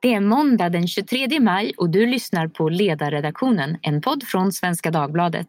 [0.00, 4.90] Det är måndag den 23 maj och du lyssnar på Ledarredaktionen, en podd från Svenska
[4.90, 5.46] Dagbladet.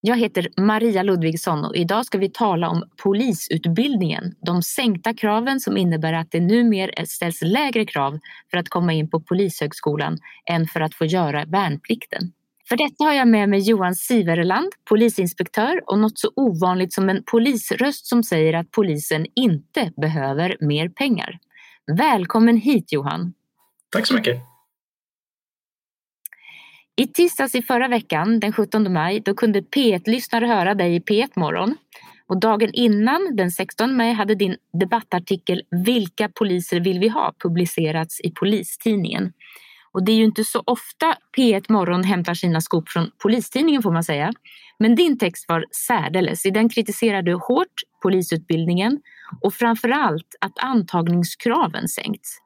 [0.00, 4.34] Jag heter Maria Ludvigsson och idag ska vi tala om polisutbildningen.
[4.46, 8.18] De sänkta kraven som innebär att det numera ställs lägre krav
[8.50, 10.18] för att komma in på Polishögskolan
[10.50, 12.32] än för att få göra värnplikten.
[12.70, 17.22] För detta har jag med mig Johan Siverland, polisinspektör och något så ovanligt som en
[17.26, 21.38] polisröst som säger att polisen inte behöver mer pengar.
[21.98, 23.32] Välkommen hit Johan!
[23.90, 24.36] Tack så mycket!
[26.96, 31.28] I tisdags i förra veckan, den 17 maj, då kunde P1-lyssnare höra dig i P1
[31.36, 31.76] Morgon.
[32.26, 37.34] Och dagen innan, den 16 maj, hade din debattartikel Vilka poliser vill vi ha?
[37.38, 39.32] publicerats i Polistidningen.
[39.92, 43.92] Och det är ju inte så ofta P1 Morgon hämtar sina skop från Polistidningen får
[43.92, 44.32] man säga.
[44.78, 46.46] Men din text var särdeles.
[46.46, 49.00] I den kritiserar du hårt polisutbildningen
[49.40, 52.38] och framförallt att antagningskraven sänkts.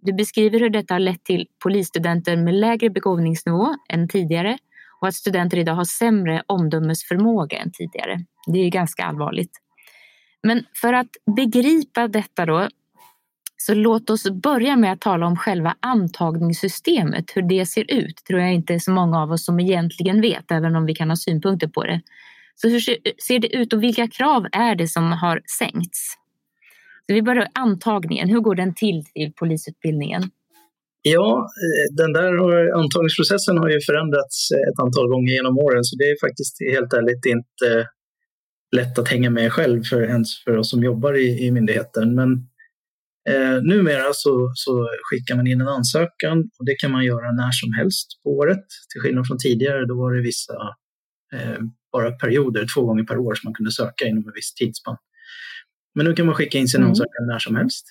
[0.00, 4.58] Du beskriver hur detta har lett till polisstudenter med lägre begåvningsnivå än tidigare
[5.00, 8.18] och att studenter idag har sämre omdömesförmåga än tidigare.
[8.46, 9.50] Det är ganska allvarligt.
[10.42, 12.68] Men för att begripa detta då
[13.60, 18.16] så låt oss börja med att tala om själva antagningssystemet, hur det ser ut.
[18.28, 21.08] tror jag inte är så många av oss som egentligen vet, även om vi kan
[21.08, 22.00] ha synpunkter på det.
[22.54, 22.80] Så hur
[23.20, 26.16] ser det ut och vilka krav är det som har sänkts?
[27.06, 30.22] Så vi börjar antagningen, hur går den till i polisutbildningen?
[31.02, 35.84] Ja, eh, den där eh, antagningsprocessen har ju förändrats eh, ett antal gånger genom åren,
[35.84, 37.88] så det är faktiskt helt ärligt inte
[38.76, 42.14] lätt att hänga med själv för ens för oss som jobbar i, i myndigheten.
[42.14, 42.48] Men
[43.28, 47.52] Eh, numera så, så, skickar man in en ansökan och det kan man göra när
[47.52, 48.64] som helst på året.
[48.92, 50.54] Till skillnad från tidigare, då var det vissa
[51.32, 51.58] eh,
[51.92, 54.96] bara perioder, två gånger per år, som man kunde söka inom en viss tidsspann.
[55.94, 56.90] Men nu kan man skicka in sin mm.
[56.90, 57.86] ansökan när som helst.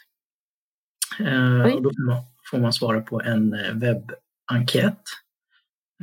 [1.20, 5.02] Eh, och då får man, får man, svara på en eh, webbenkät.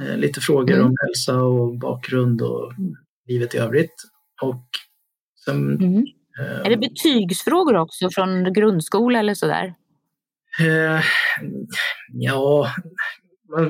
[0.01, 0.87] Eh, lite frågor mm.
[0.87, 2.73] om hälsa och bakgrund och
[3.29, 3.95] livet i övrigt.
[4.43, 4.69] Och
[5.45, 6.05] sen mm
[6.39, 9.75] är det betygsfrågor också från grundskola eller sådär?
[10.61, 11.01] Eh,
[12.13, 12.71] ja,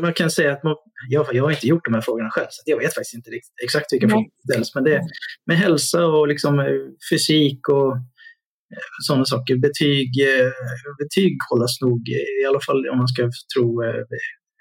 [0.01, 0.77] man, kan säga att man,
[1.09, 3.31] jag, jag har inte gjort de här frågorna själv, så jag vet faktiskt inte
[3.65, 4.75] exakt vilka frågor som ställs.
[4.75, 5.01] Men det
[5.47, 6.67] med hälsa och liksom eh,
[7.11, 9.57] fysik och eh, sådana saker.
[9.57, 10.53] Betyg, eh,
[10.99, 12.09] betyg kollas nog,
[12.43, 13.83] i alla fall om man ska tro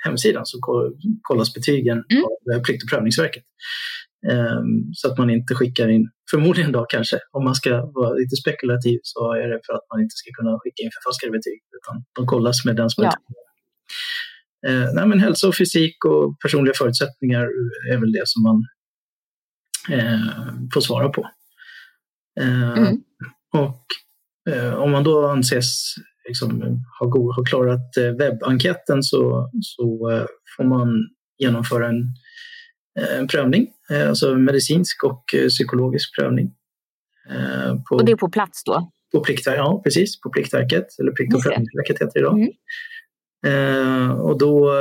[0.06, 0.60] hemsidan, så
[1.22, 2.24] kollas betygen mm.
[2.58, 3.44] av Plikt och prövningsverket.
[4.32, 8.36] Ehm, så att man inte skickar in, förmodligen då kanske, om man ska vara lite
[8.36, 12.04] spekulativ så är det för att man inte ska kunna skicka in förfalskade betyg, utan
[12.16, 13.14] de kollas med den som ja.
[14.68, 17.48] Eh, nej, men hälsa och fysik och personliga förutsättningar
[17.92, 18.66] är väl det som man
[19.90, 21.30] eh, får svara på.
[22.40, 22.98] Eh, mm.
[23.54, 23.86] Och
[24.54, 25.96] eh, om man då anses
[26.28, 26.62] liksom,
[27.00, 30.26] ha, god, ha klarat eh, webbenkäten så, så eh,
[30.58, 30.90] får man
[31.38, 32.16] genomföra en
[33.00, 36.52] en prövning, eh, alltså medicinsk och eh, psykologisk prövning.
[37.90, 38.92] På, och det är på plats då?
[39.12, 42.48] På Pliktverket, ja precis, på Pliktverket, eller Plikt och prövningsverket heter det idag.
[43.46, 44.12] Mm.
[44.12, 44.72] och då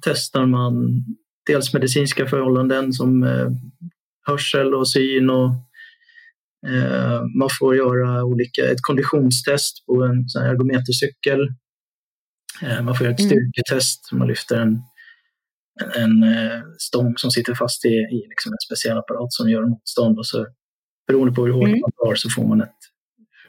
[0.00, 1.04] testar man
[1.46, 3.22] dels medicinska förhållanden som
[4.26, 5.50] hörsel och syn och
[7.38, 11.48] man får göra olika, ett konditionstest på en sån ergometercykel.
[12.82, 13.30] Man får göra ett mm.
[13.30, 14.82] styrketest, man lyfter en
[15.96, 20.18] en eh, stång som sitter fast i, i liksom en speciell apparat som gör motstånd
[20.18, 20.46] och så
[21.06, 21.80] beroende på hur hårt mm.
[21.80, 22.68] man tar så får man ett,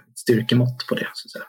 [0.10, 1.08] ett styrkemått på det.
[1.14, 1.46] Så att säga.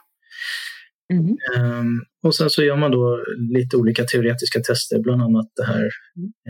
[1.13, 1.37] Mm.
[1.59, 5.85] Um, och sen så gör man då lite olika teoretiska tester, bland annat det här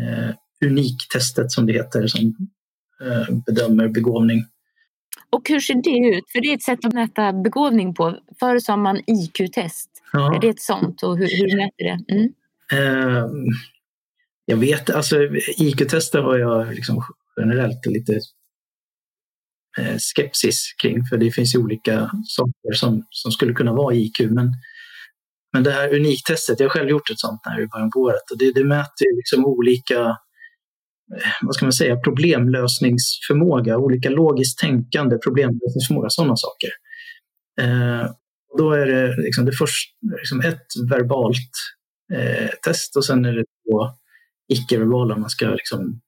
[0.00, 0.34] uh,
[0.64, 2.20] uniktestet som det heter, som
[3.02, 4.44] uh, bedömer begåvning.
[5.30, 6.24] Och hur ser det ut?
[6.32, 8.18] För det är ett sätt att mäta begåvning på.
[8.40, 9.90] Förr sa man IQ-test.
[10.12, 10.36] Ja.
[10.36, 11.02] Är det ett sånt?
[11.02, 12.14] Och hur, hur mäter det?
[12.14, 12.32] Mm.
[12.72, 13.30] Uh,
[14.46, 15.16] jag vet, alltså
[15.58, 17.02] IQ-tester har jag liksom
[17.40, 18.20] generellt lite
[19.78, 24.20] eh, skepsis kring, för det finns ju olika saker som, som skulle kunna vara IQ.
[24.20, 24.52] Men,
[25.52, 28.30] men det här uniktestet, jag har själv gjort ett sånt här i början på året
[28.32, 30.00] och det, det mäter liksom olika
[31.16, 36.70] eh, vad ska man säga, problemlösningsförmåga, olika logiskt tänkande, problemlösningsförmåga, sådana saker.
[37.60, 38.10] Eh,
[38.58, 41.50] då är det liksom det först, liksom ett verbalt
[42.14, 43.90] eh, test och sen är det två
[44.48, 45.18] icke-verbala.
[45.18, 46.00] Man ska liksom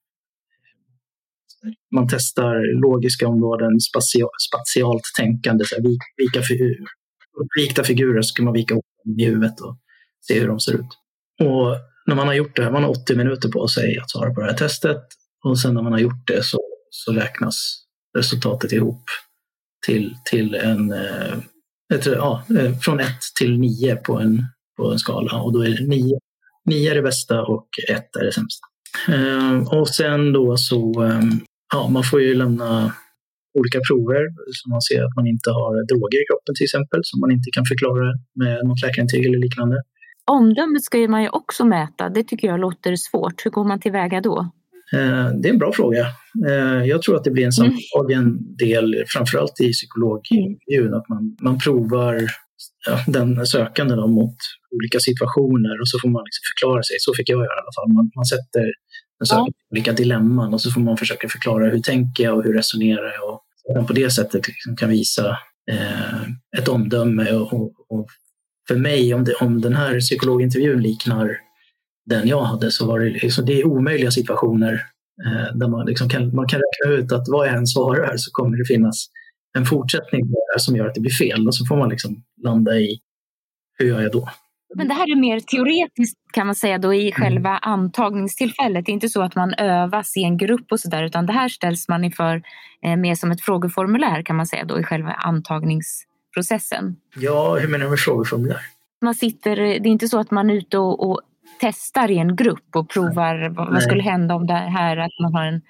[1.95, 6.43] man testar logiska områden, spatial, spatialt tänkande, så här, vika,
[7.57, 8.85] vikta figurer ska man vika upp
[9.19, 9.79] i huvudet och
[10.27, 10.89] se hur de ser ut.
[11.41, 11.77] Och
[12.07, 14.41] när man har gjort det här, man har 80 minuter på sig att svara på
[14.41, 15.03] det här testet
[15.45, 16.59] och sen när man har gjort det så,
[16.91, 17.85] så räknas
[18.19, 19.03] resultatet ihop
[19.87, 21.39] till, till en, eh,
[21.95, 23.09] ett, ja, eh, från 1
[23.39, 24.43] till 9 på en,
[24.77, 25.41] på en skala.
[25.41, 26.19] Och då är 9,
[26.69, 28.65] 9 är det bästa och 1 är det sämsta.
[29.09, 31.11] Eh, och sen då så,
[31.75, 32.93] ja, man får ju lämna
[33.59, 34.23] olika prover
[34.59, 37.49] som man ser att man inte har droger i kroppen till exempel som man inte
[37.57, 38.09] kan förklara
[38.43, 39.77] med något läkarintyg eller liknande.
[40.31, 42.09] Omdömet ska man ju också mäta.
[42.09, 43.45] Det tycker jag låter svårt.
[43.45, 44.39] Hur går man tillväga då?
[44.93, 46.07] Eh, det är en bra fråga.
[46.49, 47.73] Eh, jag tror att det blir en mm.
[47.73, 48.57] sammantagen mm.
[48.57, 52.15] del, framförallt i psykologintervjun, att man, man provar
[52.89, 54.37] ja, den sökande då, mot
[54.77, 56.97] olika situationer och så får man liksom förklara sig.
[57.01, 57.89] Så fick jag göra i alla fall.
[57.97, 58.65] Man, man sätter
[59.19, 59.73] den sökande ja.
[59.73, 63.41] olika dilemman och så får man försöka förklara hur tänker jag och hur resonerar jag.
[63.67, 65.27] Och man på det sättet liksom kan visa
[65.71, 66.23] eh,
[66.59, 67.33] ett omdöme.
[67.33, 68.07] Och, och, och,
[68.69, 71.37] för mig, om, det, om den här psykologintervjun liknar
[72.11, 74.73] den jag hade så var det, liksom, det är omöjliga situationer
[75.27, 78.31] eh, där man, liksom kan, man kan räkna ut att vad jag än svarar så
[78.33, 79.07] kommer det finnas
[79.59, 80.21] en fortsättning
[80.59, 83.01] som gör att det blir fel och så får man liksom landa i
[83.79, 84.29] hur gör jag då?
[84.75, 87.13] Men det här är mer teoretiskt kan man säga då i mm.
[87.13, 87.61] själva mm.
[87.63, 88.87] antagningstillfället.
[88.87, 91.49] Det är inte så att man övas i en grupp och sådär utan det här
[91.49, 92.43] ställs man inför
[92.85, 96.97] eh, mer som ett frågeformulär kan man säga då i själva antagningsprocessen.
[97.17, 98.61] Ja, hur menar du med frågeformulär?
[99.01, 101.21] Man sitter, det är inte så att man är ute och, och
[101.61, 105.35] testar i en grupp och provar vad, vad skulle hända om det här att man
[105.35, 105.63] har en,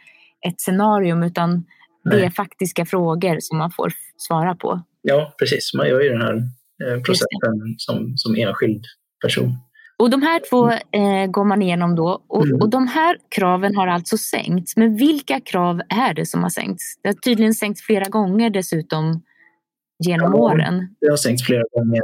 [0.47, 1.65] ett scenarium utan
[2.05, 2.21] Nej.
[2.21, 4.83] det är faktiska frågor som man får svara på.
[5.03, 5.75] Ja, precis.
[5.75, 6.43] Man gör ju den här
[7.07, 8.85] processen som, som enskild
[9.23, 9.57] person.
[9.99, 12.61] Och de här två eh, går man igenom då och, mm.
[12.61, 14.77] och de här kraven har alltså sänkts.
[14.77, 16.85] Men vilka krav är det som har sänkts?
[17.03, 19.23] Det har tydligen sänkts flera gånger dessutom
[20.05, 20.97] genom ja, åren.
[21.01, 22.03] Det har sänkts flera gånger.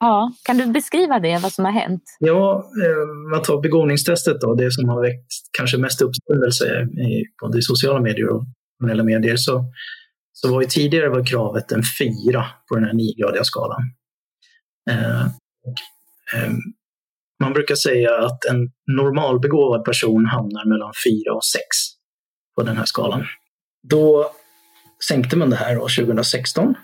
[0.00, 2.02] Ja, kan du beskriva det, vad som har hänt?
[2.18, 7.62] Ja, eh, man tar begåvningstestet då, det som har väckt kanske mest uppståndelse i både
[7.62, 8.44] sociala medier och
[8.80, 9.36] nationella medier.
[9.36, 9.64] Så,
[10.38, 13.82] så var ju tidigare var kravet en fyra på den här niogradiga skalan.
[14.90, 15.24] Eh,
[16.34, 16.52] eh,
[17.42, 21.64] man brukar säga att en normalbegåvad person hamnar mellan fyra och sex
[22.56, 23.24] på den här skalan.
[23.88, 24.32] Då
[25.08, 26.74] sänkte man det här då, 2016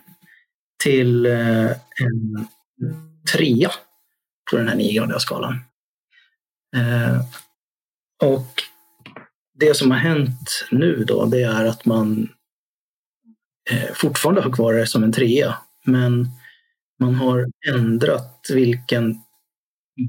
[0.82, 2.46] till eh, en
[3.32, 3.70] trea
[4.50, 5.60] på den här niogradiga skalan.
[6.76, 7.20] Eh,
[8.22, 8.62] och
[9.54, 12.28] det som har hänt nu då, det är att man
[13.70, 15.54] Eh, fortfarande har kvar det som en trea,
[15.86, 16.26] men
[17.00, 19.14] man har ändrat vilken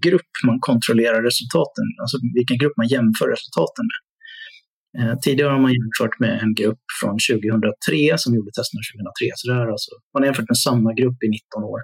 [0.02, 4.00] grupp man kontrollerar resultaten, alltså vilken grupp man jämför resultaten med.
[4.98, 9.32] Eh, tidigare har man jämfört med en grupp från 2003 som gjorde testerna 2003.
[9.36, 11.80] Så det är alltså, man har jämfört med samma grupp i 19 år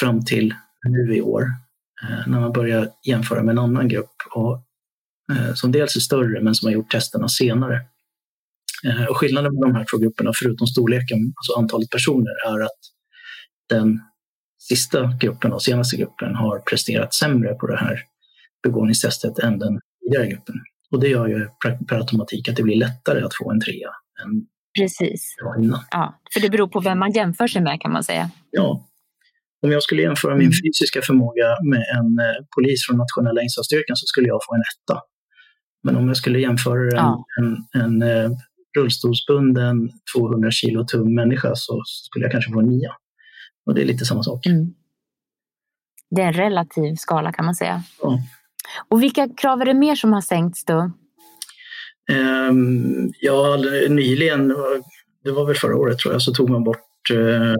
[0.00, 0.54] fram till
[0.88, 1.42] nu i år
[2.02, 4.62] eh, när man börjar jämföra med en annan grupp och,
[5.32, 7.80] eh, som dels är större men som har gjort testerna senare.
[8.86, 12.80] Eh, och skillnaden med de här två grupperna, förutom storleken, alltså antalet personer, är att
[13.68, 14.00] den
[14.68, 17.98] sista gruppen och senaste gruppen har presterat sämre på det här
[18.62, 20.54] begåvningstestet än den tidigare gruppen.
[20.90, 21.48] Och det gör ju
[21.88, 23.90] per automatik att det blir lättare att få en trea
[24.24, 24.46] än
[24.78, 25.34] Precis.
[25.90, 28.30] Ja, för det beror på vem man jämför sig med kan man säga.
[28.50, 28.88] Ja,
[29.62, 30.52] om jag skulle jämföra min mm.
[30.64, 35.00] fysiska förmåga med en eh, polis från nationella insatsstyrkan så skulle jag få en etta.
[35.82, 37.24] Men om jag skulle jämföra en, ja.
[37.40, 38.30] en, en, en eh,
[38.78, 42.92] rullstolsbunden 200 kilo tung människa så skulle jag kanske få en nia.
[43.66, 44.46] Och det är lite samma sak.
[44.46, 44.74] Mm.
[46.10, 47.82] Det är en relativ skala kan man säga.
[48.02, 48.18] Ja.
[48.88, 50.90] Och vilka krav är det mer som har sänkts då?
[52.12, 53.56] Um, ja,
[53.88, 54.48] nyligen,
[55.24, 57.54] det var väl förra året tror jag, så tog man bort uh,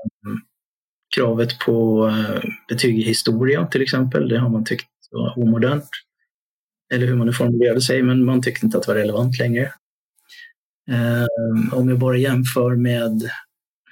[1.15, 4.29] kravet på eh, betyg i historia till exempel.
[4.29, 5.89] Det har man tyckt var omodernt.
[6.95, 9.73] Eller hur man nu formulerade sig, men man tyckte inte att det var relevant längre.
[10.91, 11.27] Eh,
[11.79, 13.31] om jag bara jämför med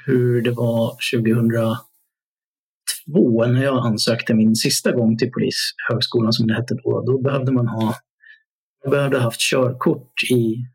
[0.07, 6.75] hur det var 2002 när jag ansökte min sista gång till Polishögskolan som det hette
[6.75, 7.03] då.
[7.07, 7.95] Då behövde man ha
[8.85, 10.67] man behövde haft körkort i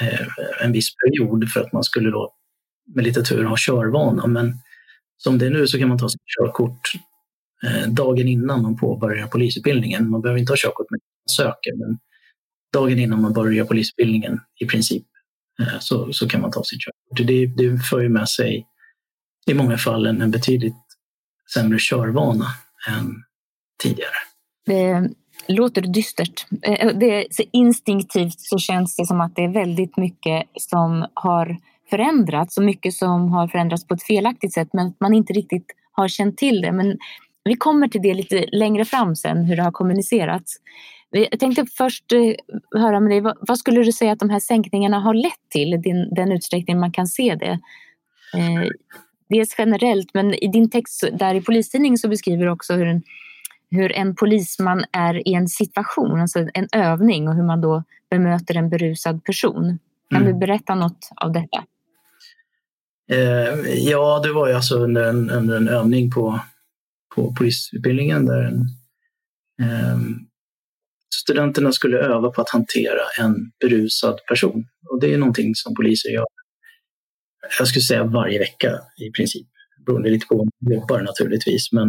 [0.00, 2.34] eh, en viss period för att man skulle då
[2.94, 4.26] med lite tur ha körvana.
[4.26, 4.54] Men
[5.16, 6.80] som det är nu så kan man ta sitt körkort
[7.66, 10.10] eh, dagen innan man påbörjar polisutbildningen.
[10.10, 11.98] Man behöver inte ha körkort när man söker, men
[12.72, 15.06] dagen innan man börjar polisutbildningen i princip
[15.60, 17.26] Eh, så, så kan man ta sitt körkort.
[17.26, 18.66] Det, det för ju med sig
[19.46, 20.74] i många fall en, en betydligt
[21.54, 22.46] sämre körvana
[22.88, 23.24] än
[23.82, 24.14] tidigare.
[24.66, 25.10] Det
[25.48, 26.46] låter dystert.
[26.62, 31.58] Eh, det, så instinktivt så känns det som att det är väldigt mycket som har
[31.90, 36.08] förändrats och mycket som har förändrats på ett felaktigt sätt men man inte riktigt har
[36.08, 36.72] känt till det.
[36.72, 36.98] Men
[37.44, 40.56] vi kommer till det lite längre fram sen, hur det har kommunicerats.
[41.10, 42.34] Jag tänkte först eh,
[42.80, 45.82] höra med dig, vad, vad, skulle du säga att de här sänkningarna har lett till,
[45.82, 47.58] din, den utsträckning man kan se det?
[48.38, 48.68] Eh,
[49.28, 53.02] dels generellt, men i din text där i Polistidningen så beskriver du också hur en,
[53.70, 58.56] hur en polisman är i en situation, alltså en övning och hur man då bemöter
[58.56, 59.78] en berusad person.
[60.10, 60.32] Kan mm.
[60.32, 61.64] du berätta något av detta?
[63.10, 66.40] Eh, ja, det var ju alltså under en, under en övning på,
[67.14, 68.60] på polisutbildningen där en,
[69.62, 69.98] eh,
[71.14, 74.64] studenterna skulle öva på att hantera en berusad person.
[74.90, 76.26] Och det är någonting som poliser gör,
[77.58, 79.46] jag skulle säga varje vecka i princip.
[79.86, 81.88] Beroende lite på vad man jobbar naturligtvis, men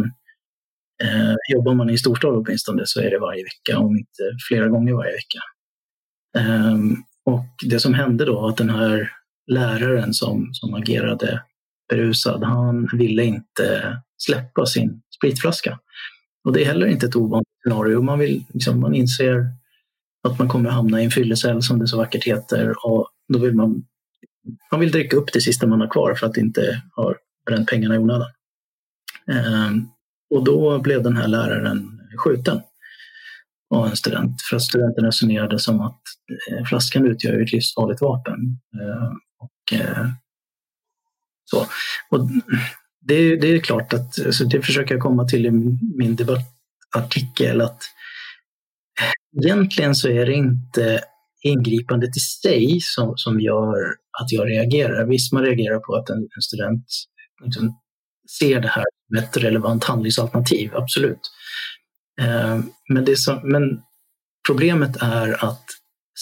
[1.02, 4.92] eh, jobbar man i storstad åtminstone så är det varje vecka, om inte flera gånger
[4.92, 5.40] varje vecka.
[6.36, 6.74] Eh,
[7.24, 9.10] och det som hände då var att den här
[9.46, 11.42] läraren som, som agerade
[11.88, 15.78] berusad, han ville inte släppa sin spritflaska.
[16.44, 18.02] Och det är heller inte ett ovanligt scenario.
[18.02, 19.46] Man, vill, liksom, man inser
[20.28, 23.54] att man kommer hamna i en fyllecell som det så vackert heter och då vill
[23.54, 23.84] man,
[24.70, 27.14] man vill dricka upp det sista man har kvar för att inte ha
[27.46, 28.30] bränt pengarna i onödan.
[29.26, 29.88] Ehm,
[30.34, 32.60] och då blev den här läraren skjuten
[33.74, 36.00] av en student för att studenten resonerade som att
[36.50, 38.58] eh, flaskan utgör ett livsfarligt vapen.
[38.80, 40.06] Ehm, och, eh,
[41.44, 41.66] så.
[42.10, 42.30] Och
[43.06, 45.50] det, det är klart att, alltså det försöker jag komma till i
[45.98, 47.82] min debattartikel, att
[49.00, 51.00] eh, egentligen så är det inte
[51.42, 53.74] ingripandet i sig som, som gör
[54.20, 55.06] att jag reagerar.
[55.06, 56.86] Visst, man reagerar på att en, en student
[57.44, 57.80] liksom
[58.38, 61.30] ser det här som ett relevant handlingsalternativ, absolut.
[62.20, 63.62] Eh, men, det som, men
[64.46, 65.64] problemet är att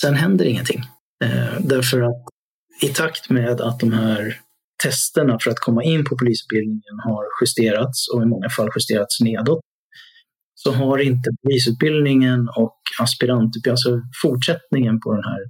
[0.00, 0.80] sen händer ingenting.
[1.24, 2.24] Eh, därför att
[2.82, 4.40] i takt med att de här
[4.82, 9.60] testerna för att komma in på polisutbildningen har justerats och i många fall justerats nedåt
[10.54, 15.40] så har inte polisutbildningen och aspirant, alltså fortsättningen på den här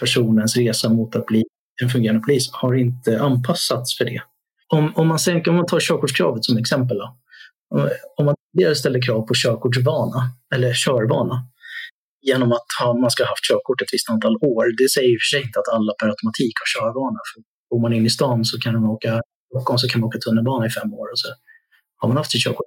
[0.00, 1.44] personens resa mot att bli
[1.82, 4.20] en fungerande polis har inte anpassats för det.
[4.74, 6.98] Om, om, man, sen, om man tar körkortskravet som exempel.
[6.98, 7.16] Då.
[8.16, 10.20] Om man tidigare ställer krav på körkortsvana
[10.54, 11.36] eller körvana
[12.20, 14.64] genom att ha, man ska ha haft körkort ett visst antal år.
[14.82, 17.20] Det säger i och för sig inte att alla per automatik har körvana.
[17.28, 17.38] För
[17.70, 20.66] Bor man in i stan så kan man åka Stockholm så kan man åka tunnelbana
[20.66, 21.28] i fem år och så
[21.96, 22.66] har man haft sitt körkort.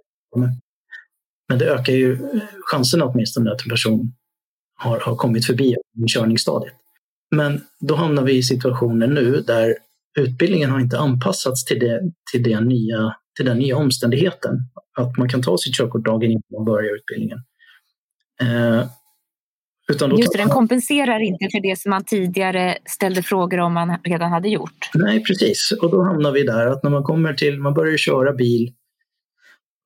[1.49, 2.41] Men det ökar ju eh,
[2.71, 4.13] chanserna åtminstone att en person
[4.75, 5.75] har, har kommit förbi
[6.07, 6.73] körningsstadiet.
[7.35, 9.77] Men då hamnar vi i situationen nu där
[10.19, 14.57] utbildningen har inte anpassats till, det, till, det nya, till den nya omständigheten.
[14.97, 17.39] Att man kan ta sitt körkort dagen innan man börjar utbildningen.
[18.41, 18.87] Eh,
[19.91, 23.97] utan Just det, den kompenserar inte för det som man tidigare ställde frågor om man
[24.03, 24.89] redan hade gjort.
[24.93, 25.71] Nej, precis.
[25.81, 28.73] Och då hamnar vi där att när man kommer till, man börjar köra bil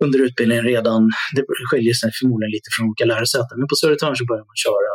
[0.03, 4.25] under utbildningen redan, det skiljer sig förmodligen lite från olika lärosäten, men på Södertörn så
[4.25, 4.93] börjar man köra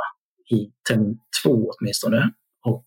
[0.58, 2.30] i termin två åtminstone.
[2.66, 2.86] Och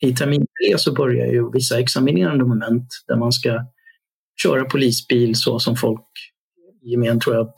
[0.00, 3.60] i termin tre så börjar ju vissa examinerande moment där man ska
[4.42, 6.06] köra polisbil så som folk
[6.82, 7.56] gemen tror jag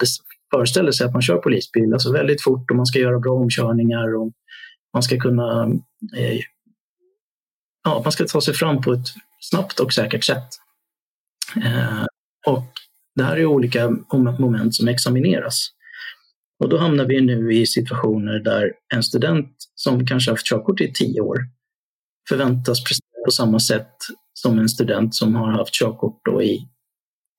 [0.51, 4.17] föreställer sig att man kör polisbil, alltså väldigt fort och man ska göra bra omkörningar
[4.17, 4.33] och
[4.95, 5.63] man ska kunna
[6.17, 6.41] eh,
[7.85, 9.07] ja, man ska ta sig fram på ett
[9.41, 10.49] snabbt och säkert sätt.
[11.65, 12.05] Eh,
[12.47, 12.73] och
[13.15, 13.91] det här är olika
[14.39, 15.69] moment som examineras.
[16.59, 20.93] Och då hamnar vi nu i situationer där en student som kanske haft körkort i
[20.93, 21.39] tio år
[22.29, 23.97] förväntas prestera på samma sätt
[24.35, 26.69] som en student som har haft körkort då i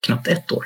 [0.05, 0.65] knappt ett år.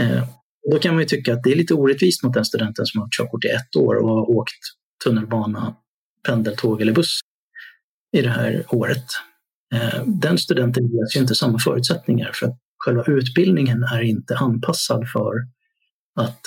[0.00, 0.24] Eh,
[0.70, 3.08] då kan man ju tycka att det är lite orättvist mot den studenten som har
[3.10, 4.60] körkort i ett år och har åkt
[5.04, 5.76] tunnelbana,
[6.26, 7.20] pendeltåg eller buss
[8.16, 9.04] i det här året.
[9.74, 15.08] Eh, den studenten ges ju inte samma förutsättningar för att själva utbildningen är inte anpassad
[15.12, 15.32] för
[16.20, 16.40] att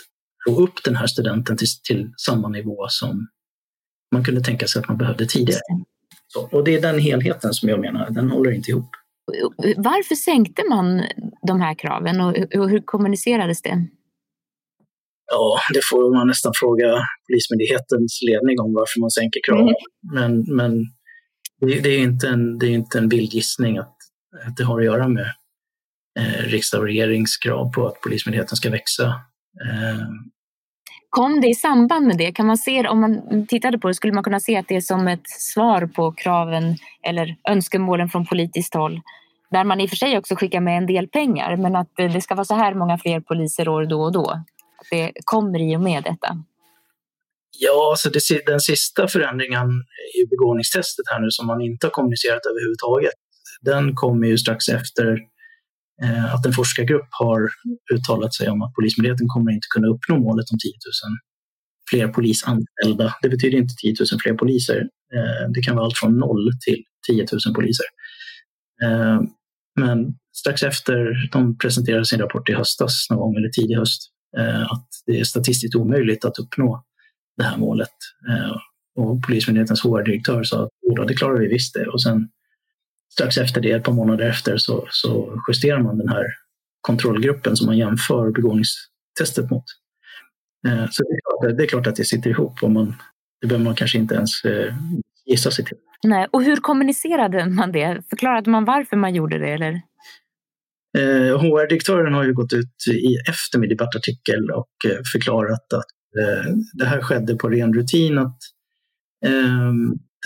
[0.48, 3.28] få upp den här studenten till, till samma nivå som
[4.12, 5.62] man kunde tänka sig att man behövde tidigare.
[6.28, 8.90] Så, och det är den helheten som jag menar, den håller inte ihop.
[9.78, 11.04] Varför sänkte man
[11.48, 12.34] de här kraven och
[12.70, 13.88] hur kommunicerades det?
[15.32, 16.88] Ja, det får man nästan fråga
[17.28, 19.68] Polismyndighetens ledning om varför man sänker kraven.
[19.68, 19.76] Mm.
[20.14, 20.72] Men, men
[21.62, 23.96] det, det, är inte en, det är inte en vild gissning att,
[24.48, 25.34] att det har att göra med
[26.20, 29.06] eh, riksdag och regeringskrav på att Polismyndigheten ska växa.
[29.66, 30.08] Eh.
[31.10, 32.32] Kom det i samband med det?
[32.32, 34.82] Kan man se, om man tittade på det, skulle man kunna se att det är
[34.82, 36.76] som ett svar på kraven
[37.08, 39.02] eller önskemålen från politiskt håll?
[39.52, 42.22] Där man i och för sig också skickar med en del pengar, men att det
[42.22, 44.44] ska vara så här många fler poliser år då och då
[44.92, 46.44] det kommer i och med detta?
[47.60, 49.70] Ja, alltså det, den sista förändringen
[50.20, 53.14] i begåvningstestet här nu som man inte har kommunicerat överhuvudtaget,
[53.62, 55.18] den kommer ju strax efter
[56.04, 57.50] eh, att en forskargrupp har
[57.94, 61.18] uttalat sig om att Polismyndigheten kommer inte kunna uppnå målet om 10 000
[61.90, 63.16] fler polisanställda.
[63.22, 64.80] Det betyder inte 10 000 fler poliser.
[65.16, 67.86] Eh, det kan vara allt från noll till 10 000 poliser.
[68.84, 69.20] Eh,
[69.80, 74.02] men strax efter de presenterade sin rapport i höstas, någon gång, eller tidig höst,
[74.38, 76.84] Eh, att det är statistiskt omöjligt att uppnå
[77.38, 77.96] det här målet.
[78.30, 78.56] Eh,
[78.96, 81.88] och Polismyndighetens HR-direktör sa att det klarar vi visst det.
[81.88, 82.30] Och sen
[83.14, 86.26] strax efter det, ett par månader efter, så, så justerar man den här
[86.82, 89.64] kontrollgruppen som man jämför begåvningstestet mot.
[90.68, 92.96] Eh, så det är, klart, det är klart att det sitter ihop och man,
[93.42, 94.32] det behöver man kanske inte ens
[95.26, 95.78] gissa sig till.
[96.04, 96.28] Nej.
[96.32, 98.02] Och hur kommunicerade man det?
[98.10, 99.50] Förklarade man varför man gjorde det?
[99.50, 99.82] Eller?
[100.98, 106.54] Eh, HR-direktören har ju gått ut i efter min debattartikel och eh, förklarat att eh,
[106.74, 108.18] det här skedde på ren rutin.
[108.18, 108.38] Att
[109.26, 109.74] eh,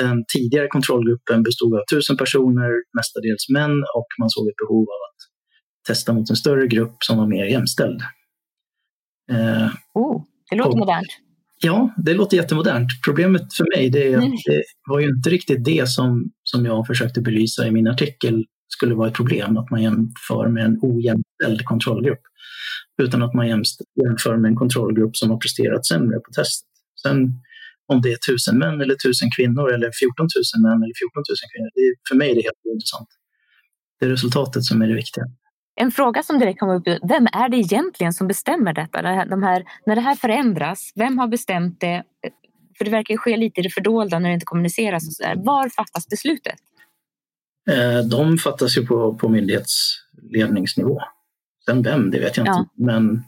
[0.01, 5.01] den tidigare kontrollgruppen bestod av tusen personer, mestadels män, och man såg ett behov av
[5.09, 5.19] att
[5.87, 8.01] testa mot en större grupp som var mer jämställd.
[9.31, 11.07] Eh, oh, det låter och, modernt.
[11.61, 12.89] Ja, det låter jättemodernt.
[13.05, 17.21] Problemet för mig är att det var ju inte riktigt det som, som jag försökte
[17.21, 22.21] belysa i min artikel skulle vara ett problem, att man jämför med en ojämställd kontrollgrupp.
[23.01, 26.69] Utan att man jämför med en kontrollgrupp som har presterat sämre på testet.
[27.01, 27.33] Sen
[27.87, 31.23] om det är tusen män eller tusen kvinnor eller 14 000 män eller 14 000
[31.53, 33.09] kvinnor, det, för mig är det helt ointressant.
[33.99, 35.25] Det är resultatet som är det viktiga.
[35.75, 39.25] En fråga som direkt kommer upp vem är det egentligen som bestämmer detta?
[39.25, 42.03] De här, när det här förändras, vem har bestämt det?
[42.77, 45.07] För det verkar ju ske lite i det fördolda när det inte kommuniceras.
[45.07, 45.35] Och så där.
[45.35, 46.59] Var fattas beslutet?
[47.69, 51.01] Eh, de fattas ju på, på myndighetsledningsnivå.
[51.65, 52.51] Sen vem, det vet jag inte.
[52.51, 52.85] Ja.
[52.85, 53.23] Men,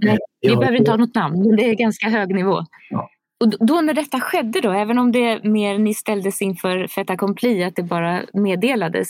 [0.00, 2.64] Nej, eh, vi behöver inte ha något namn, men det är ganska hög nivå.
[2.90, 3.10] Ja.
[3.40, 7.64] Och då när detta skedde, då, även om det mer ni ställdes inför fait accompli,
[7.64, 9.08] att det bara meddelades,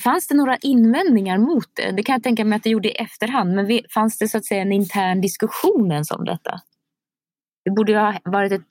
[0.00, 1.92] Fanns det några invändningar mot det?
[1.92, 4.44] Det kan jag tänka mig att det gjorde i efterhand, men fanns det så att
[4.44, 6.60] säga en intern diskussion ens om detta?
[7.64, 8.68] Det borde ju ha varit ett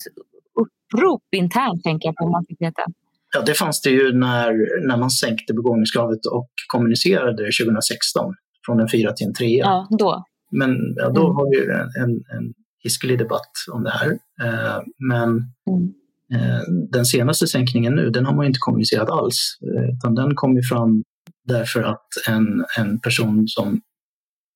[0.54, 2.84] upprop internt, tänker jag på, om man fick veta.
[3.38, 4.54] Ja, det fanns det ju när,
[4.88, 8.34] när man sänkte begåvningskravet och kommunicerade 2016
[8.66, 9.66] från en fyra till en trea.
[9.66, 10.24] Ja, då.
[10.52, 11.36] Men ja, då mm.
[11.36, 14.10] var det ju en, en, en hiskelig debatt om det här.
[14.42, 15.94] Eh, men mm.
[16.34, 20.56] Eh, den senaste sänkningen nu, den har man inte kommunicerat alls, eh, utan den kom
[20.56, 21.04] ju fram
[21.46, 23.82] därför att en, en person som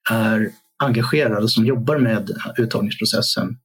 [0.10, 0.50] är
[0.84, 3.58] engagerad och som jobbar med uttagningsprocessen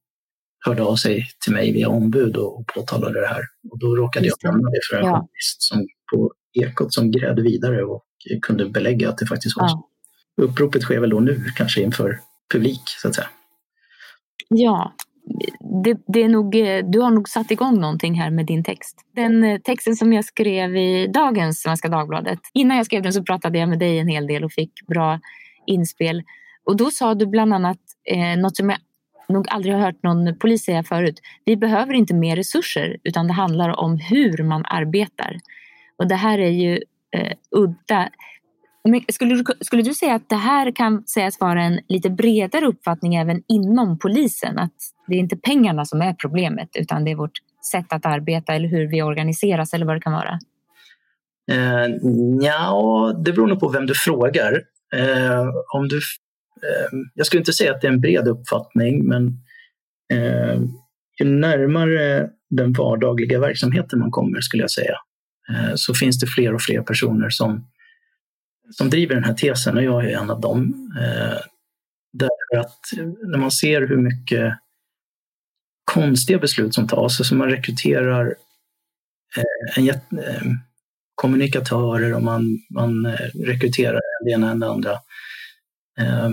[0.67, 3.43] hörde av sig till mig via ombud och, påtalade det här.
[3.71, 5.11] Och då råkade jag nämna det för en ja.
[5.11, 8.03] journalist som på Ekot som grävde vidare och
[8.41, 9.83] kunde belägga att det faktiskt var så.
[10.41, 12.19] Uppropet sker väl då nu, kanske inför
[12.53, 13.27] publik, så att säga.
[14.49, 14.93] Ja,
[15.83, 18.97] det, det, är nog, eh, du har nog satt igång någonting här med din text.
[19.15, 22.39] Den eh, texten som jag skrev i dagens Svenska Dagbladet.
[22.53, 25.19] Innan jag skrev den så pratade jag med dig en hel del och fick bra
[25.67, 26.23] inspel.
[26.65, 27.79] Och då sa du bland annat
[28.11, 28.79] eh, något som jag
[29.29, 31.21] nog aldrig har hört någon polis säga förut.
[31.45, 35.37] Vi behöver inte mer resurser utan det handlar om hur man arbetar.
[35.97, 38.09] Och det här är ju eh, udda.
[38.83, 42.65] Men skulle, du, skulle du säga att det här kan sägas vara en lite bredare
[42.65, 44.59] uppfattning även inom polisen?
[44.59, 44.73] Att
[45.07, 47.37] det är inte pengarna som är problemet utan det är vårt
[47.71, 50.39] sätt att arbeta eller hur vi organiseras eller vad det kan vara?
[51.51, 51.87] Eh,
[52.41, 54.63] ja, det beror nog på vem du frågar.
[54.95, 55.99] Eh, om du,
[56.63, 59.27] Eh, jag skulle inte säga att det är en bred uppfattning men
[60.13, 60.61] eh,
[61.19, 64.97] ju närmare den vardagliga verksamheten man kommer skulle jag säga
[65.49, 67.67] eh, så finns det fler och fler personer som
[68.71, 70.91] som driver den här tesen och jag är en av dem.
[71.01, 71.39] Eh,
[72.13, 72.79] därför att
[73.27, 74.53] när man ser hur mycket
[75.93, 78.35] konstiga beslut som tas, alltså man rekryterar
[79.37, 80.41] eh, en eh,
[81.15, 84.97] kommunikatörer och man, man eh, rekryterar det ena än det andra.
[85.99, 86.29] Eh,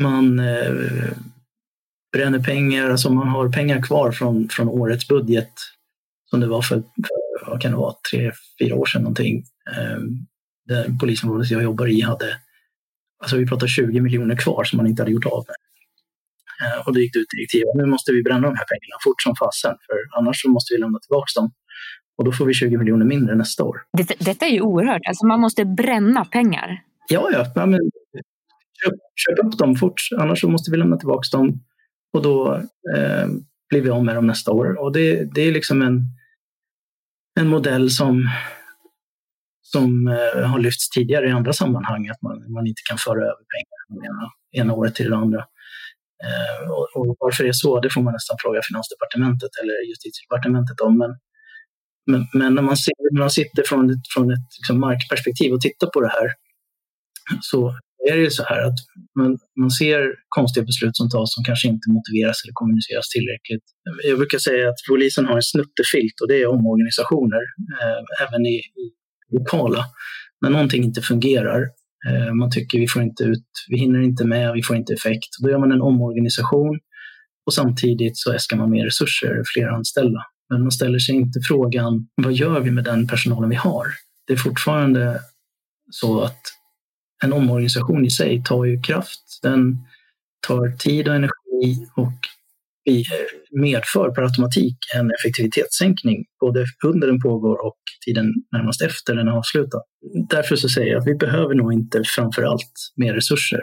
[0.00, 0.72] man eh,
[2.12, 5.52] bränner pengar, alltså man har pengar kvar från, från årets budget
[6.30, 9.44] som det var för, för vad kan det vara, tre, fyra år sedan någonting
[10.66, 12.36] det polisområdet jag jobbar i hade,
[13.22, 15.56] alltså vi pratar 20 miljoner kvar som man inte hade gjort av med.
[16.62, 19.22] Eh, och då gick det ut direktiv nu måste vi bränna de här pengarna fort
[19.22, 21.52] som fasen, för annars så måste vi lämna tillbaka dem.
[22.16, 23.76] Och då får vi 20 miljoner mindre nästa år.
[23.92, 26.82] Det, detta är ju oerhört, alltså man måste bränna pengar.
[27.08, 27.50] Ja.
[27.54, 27.80] ja men,
[28.84, 31.64] köp, köp upp dem fort, annars så måste vi lämna tillbaka dem.
[32.12, 32.54] Och då
[32.96, 33.26] eh,
[33.68, 34.80] blir vi av med dem nästa år.
[34.80, 36.00] Och det, det är liksom en,
[37.40, 38.28] en modell som
[39.74, 43.44] som eh, har lyfts tidigare i andra sammanhang, att man, man inte kan föra över
[43.54, 44.24] pengar från ena,
[44.60, 45.42] ena året till det andra.
[46.26, 50.80] Eh, och, och, varför det är så, det får man nästan fråga Finansdepartementet eller Justitiedepartementet
[50.80, 50.98] om.
[50.98, 51.12] Men,
[52.10, 55.60] men, men när, man ser, när man sitter från ett, från ett liksom markperspektiv och
[55.60, 56.28] tittar på det här
[57.40, 57.78] så
[58.10, 58.78] är det ju så här att
[59.18, 63.64] man, man ser konstiga beslut som tas som kanske inte motiveras eller kommuniceras tillräckligt.
[64.08, 67.42] Jag brukar säga att polisen har en snuttefilt och det är omorganisationer,
[67.82, 68.86] eh, även i, i
[69.38, 69.84] lokala.
[70.40, 71.60] När någonting inte fungerar,
[72.08, 75.30] eh, man tycker vi får inte ut, vi hinner inte med, vi får inte effekt.
[75.42, 76.78] Då gör man en omorganisation
[77.46, 80.20] och samtidigt så äskar man mer resurser, fler anställda.
[80.50, 83.86] Men man ställer sig inte frågan, vad gör vi med den personalen vi har?
[84.26, 85.20] Det är fortfarande
[85.90, 86.40] så att
[87.24, 89.38] en omorganisation i sig tar ju kraft.
[89.42, 89.78] Den
[90.46, 92.12] tar tid och energi och
[93.50, 99.32] medför per automatik en effektivitetssänkning både under den pågår och tiden närmast efter den är
[99.32, 99.82] avslutad.
[100.30, 103.60] Därför så säger jag att vi behöver nog inte framför allt mer resurser.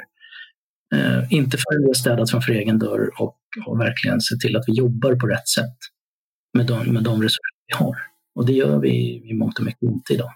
[0.96, 4.64] Eh, inte förrän vi har städat framför egen dörr och, och verkligen se till att
[4.68, 5.78] vi jobbar på rätt sätt
[6.58, 7.96] med de, med de resurser vi har.
[8.36, 10.32] Och det gör vi i mångt och mycket inte idag.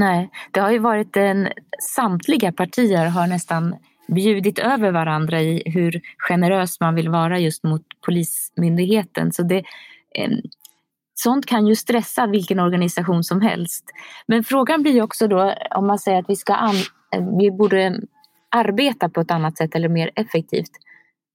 [0.00, 1.48] Nej, det har ju varit en...
[1.94, 3.76] Samtliga partier har nästan
[4.08, 9.32] bjudit över varandra i hur generös man vill vara just mot Polismyndigheten.
[9.32, 9.64] Så det,
[11.14, 13.84] sånt kan ju stressa vilken organisation som helst.
[14.26, 16.76] Men frågan blir också då om man säger att vi, ska an,
[17.14, 18.00] eh, vi borde
[18.50, 20.70] arbeta på ett annat sätt eller mer effektivt.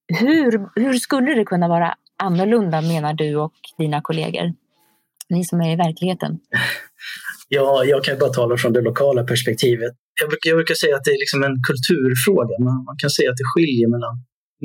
[0.08, 4.54] Hur, hur skulle det kunna vara annorlunda menar du och dina kollegor?
[5.30, 6.40] Ni som är i verkligheten.
[7.48, 9.94] Ja, jag kan bara tala från det lokala perspektivet.
[10.22, 12.56] Jag brukar, jag brukar säga att det är liksom en kulturfråga.
[12.68, 14.16] Man, man kan säga att det skiljer mellan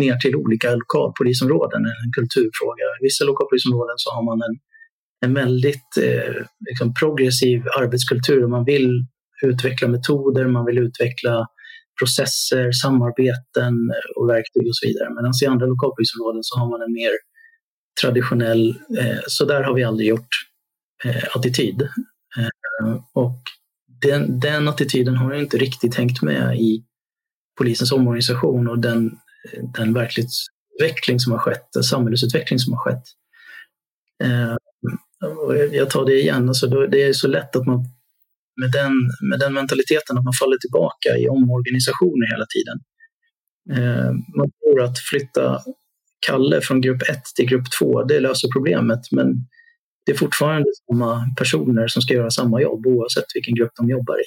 [0.03, 2.85] ner till olika lokalpolisområden, en kulturfråga.
[3.01, 4.55] I vissa lokalpolisområden så har man en,
[5.27, 6.35] en väldigt eh,
[6.69, 8.47] liksom progressiv arbetskultur.
[8.47, 8.91] Man vill
[9.43, 11.47] utveckla metoder, man vill utveckla
[11.99, 13.75] processer, samarbeten
[14.17, 15.09] och verktyg och så vidare.
[15.17, 17.13] Medan i andra lokalpolisområden så har man en mer
[18.03, 18.69] traditionell,
[19.01, 20.33] eh, så där har vi aldrig gjort,
[21.05, 21.89] eh, attityd.
[22.39, 23.43] Eh, och
[24.03, 26.85] den, den attityden har inte riktigt hängt med i
[27.59, 29.11] polisens omorganisation och den,
[29.75, 33.03] den verklighetsutveckling som har skett, samhällsutveckling som har skett.
[34.23, 34.57] Eh,
[35.73, 37.85] jag tar det igen, alltså det är så lätt att man
[38.61, 38.93] med den,
[39.31, 42.79] med den mentaliteten att man faller tillbaka i omorganisationer hela tiden.
[43.71, 45.61] Eh, man tror att flytta
[46.27, 49.01] Kalle från grupp 1 till grupp 2, det löser problemet.
[49.13, 49.29] Men
[50.11, 54.17] det är fortfarande samma personer som ska göra samma jobb oavsett vilken grupp de jobbar
[54.21, 54.25] i.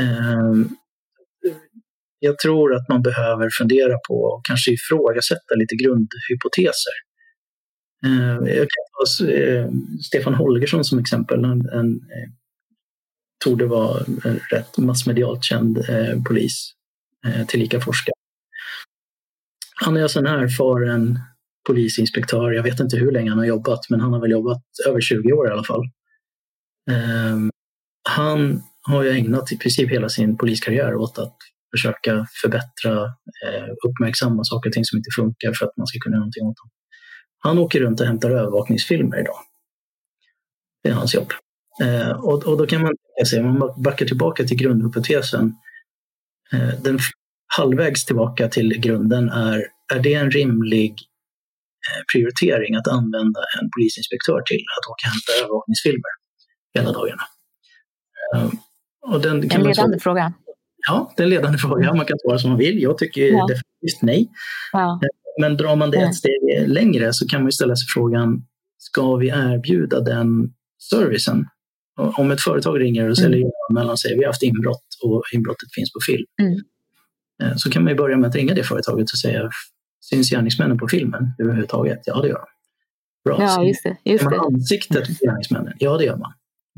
[0.00, 0.68] Ehm,
[2.18, 6.92] jag tror att man behöver fundera på och kanske ifrågasätta lite grundhypoteser.
[8.06, 9.70] Ehm, jag kan ta eh,
[10.02, 11.44] Stefan Holgersson som exempel.
[11.44, 12.30] En, en eh,
[13.44, 16.72] torde vara en rätt massmedialt känd eh, polis,
[17.48, 18.14] tillika forskare.
[19.74, 21.18] Han är alltså en erfaren
[21.66, 22.52] polisinspektör.
[22.52, 25.32] Jag vet inte hur länge han har jobbat, men han har väl jobbat över 20
[25.32, 25.82] år i alla fall.
[26.90, 27.50] Um,
[28.08, 31.36] han har ju ägnat i princip hela sin poliskarriär åt att
[31.76, 33.04] försöka förbättra,
[33.46, 36.46] eh, uppmärksamma saker och ting som inte funkar för att man ska kunna göra någonting
[36.46, 36.70] åt dem.
[37.38, 39.38] Han åker runt och hämtar övervakningsfilmer idag.
[40.82, 41.32] Det är hans jobb.
[41.82, 45.54] Eh, och, och, då kan man tänka sig, om man backar tillbaka till grundhypotesen,
[46.52, 46.98] eh, den
[47.56, 50.94] halvvägs tillbaka till grunden är, är det en rimlig
[52.12, 56.12] prioritering att använda en polisinspektör till att åka och hämta övervakningsfilmer
[56.76, 57.24] hela dagarna?
[58.34, 58.50] Eh,
[59.12, 60.32] och den kan en ledande fråga.
[60.88, 61.94] Ja, det är en ledande fråga.
[61.94, 62.82] Man kan svara som man vill.
[62.82, 63.46] Jag tycker ja.
[63.46, 64.30] definitivt nej.
[64.72, 65.00] Ja.
[65.02, 68.42] Eh, men drar man det ett steg längre så kan man ställa sig frågan,
[68.78, 70.28] ska vi erbjuda den
[70.90, 71.46] servicen?
[71.98, 73.50] Om ett företag ringer och säljer mm.
[73.74, 76.26] mellan sig, vi har haft inbrott och inbrottet finns på film.
[76.42, 76.58] Mm.
[77.42, 79.50] Eh, så kan man ju börja med att ringa det företaget och säga,
[80.10, 82.00] syns gärningsmännen på filmen överhuvudtaget?
[82.04, 82.46] Ja, det gör de.
[83.24, 83.36] Bra.
[83.40, 83.96] Ja, just det.
[84.10, 85.72] Just man ansiktet på gärningsmännen?
[85.78, 86.32] Ja, det gör man.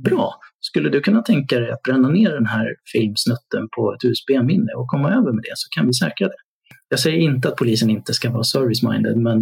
[0.04, 0.40] Bra.
[0.60, 4.86] Skulle du kunna tänka dig att bränna ner den här filmsnutten på ett USB-minne och
[4.86, 6.40] komma över med det så kan vi säkra det.
[6.88, 9.38] Jag säger inte att polisen inte ska vara service-minded, men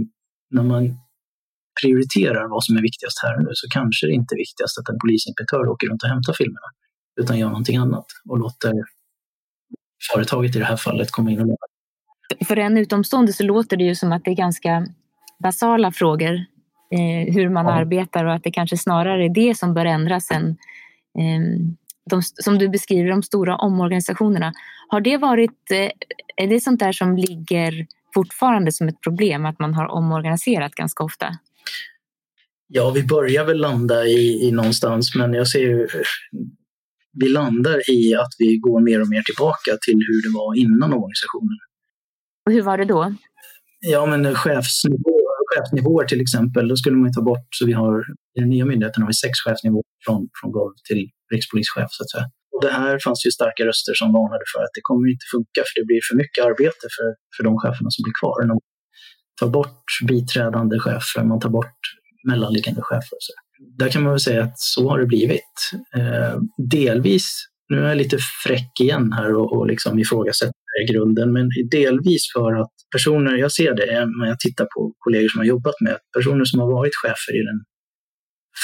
[0.51, 0.99] när man
[1.83, 4.89] prioriterar vad som är viktigast här och nu så kanske det inte är viktigast att
[4.89, 6.69] en polisinspektör åker runt och hämtar filmerna,
[7.21, 8.73] utan gör någonting annat och låter
[10.13, 11.67] företaget i det här fallet komma in och låna.
[12.49, 14.87] För en utomstående så låter det ju som att det är ganska
[15.39, 16.35] basala frågor
[16.91, 17.73] eh, hur man ja.
[17.73, 20.49] arbetar och att det kanske snarare är det som bör ändras än
[21.19, 21.41] eh,
[22.11, 24.53] de, som du beskriver, de stora omorganisationerna.
[24.89, 25.91] Har det varit, eh,
[26.37, 31.05] är det sånt där som ligger fortfarande som ett problem, att man har omorganiserat ganska
[31.05, 31.27] ofta?
[32.69, 35.89] Ja, vi börjar väl landa i, i någonstans, men jag ser ju
[37.21, 40.93] vi landar i att vi går mer och mer tillbaka till hur det var innan
[40.93, 41.59] organisationen.
[42.47, 43.15] Och hur var det då?
[43.81, 45.17] Ja, men chefsnivå,
[45.51, 47.95] chefsnivåer till exempel, då skulle man ta bort, så vi har
[48.37, 51.03] i den nya myndigheten har vi sex chefsnivåer från, från golv till
[51.35, 52.27] rikspolischef så att säga.
[52.53, 55.61] Och det här fanns ju starka röster som varnade för att det kommer inte funka
[55.67, 58.47] för det blir för mycket arbete för, för de cheferna som blir kvar.
[58.53, 58.61] Man
[59.41, 61.81] tar bort biträdande chefer, man tar bort
[62.31, 63.19] mellanliggande chefer.
[63.27, 63.33] Så
[63.79, 65.55] där kan man väl säga att så har det blivit.
[65.97, 66.35] Eh,
[66.77, 67.29] delvis,
[67.69, 72.33] nu är jag lite fräck igen här och, och liksom ifrågasätter i grunden, men delvis
[72.33, 75.81] för att personer, jag ser det eh, när jag tittar på kollegor som har jobbat
[75.81, 77.65] med, personer som har varit chefer i den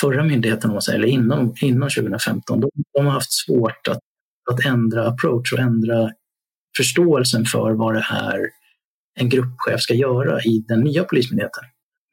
[0.01, 3.99] förra myndigheten, om man säger, eller innan, innan 2015, de, de har haft svårt att,
[4.51, 6.11] att ändra approach och ändra
[6.77, 8.41] förståelsen för vad det är
[9.15, 11.65] en gruppchef ska göra i den nya polismyndigheten.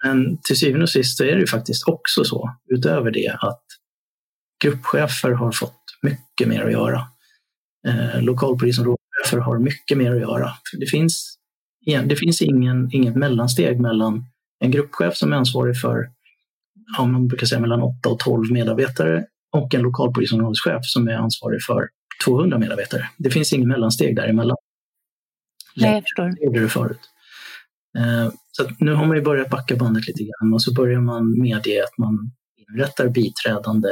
[0.04, 3.64] Men till syvende och sist så är det ju faktiskt också så, utöver det, att
[4.64, 7.08] gruppchefer har fått mycket mer att göra.
[7.88, 10.52] Eh, lokalpolisområdeschefer har mycket mer att göra.
[10.80, 11.36] Det finns,
[12.06, 14.26] det finns ingen, inget mellansteg mellan
[14.60, 16.10] en gruppchef som är ansvarig för,
[16.98, 21.60] ja, man brukar säga mellan 8 och 12 medarbetare och en lokalpolisområdeschef som är ansvarig
[21.68, 21.90] för
[22.26, 23.10] 200 medarbetare.
[23.18, 24.58] Det finns inget mellansteg däremellan.
[25.76, 26.24] Nej, jag förstår.
[26.24, 27.00] Det gjorde det förut.
[27.98, 31.40] Eh, så nu har man ju börjat backa bandet lite grann och så börjar man
[31.40, 33.90] medge att man inrättar biträdande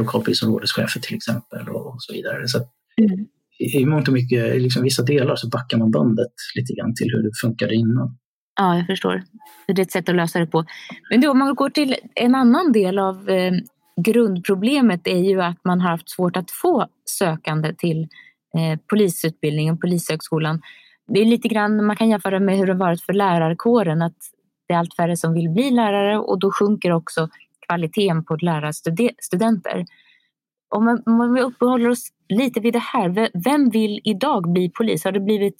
[0.00, 2.48] lokalpolisområdeschefer till exempel och, så vidare.
[2.48, 2.58] Så
[2.96, 3.26] mm.
[3.58, 7.10] i mångt och mycket, i liksom vissa delar så backar man bandet lite grann till
[7.10, 8.16] hur det funkade innan.
[8.60, 9.22] Ja, jag förstår.
[9.66, 10.64] Det är ett sätt att lösa det på.
[11.10, 13.52] Men då, om man går till en annan del av eh,
[14.04, 16.86] grundproblemet är ju att man har haft svårt att få
[17.18, 18.02] sökande till
[18.58, 20.60] eh, polisutbildningen, Polishögskolan
[21.06, 24.16] det är lite grann, man kan jämföra med hur det varit för lärarkåren, att
[24.68, 27.28] det är allt färre som vill bli lärare och då sjunker också
[27.66, 29.84] kvaliteten på lärarstudenter.
[30.74, 35.04] Om, om vi uppehåller oss lite vid det här, vem vill idag bli polis?
[35.04, 35.56] Har det blivit,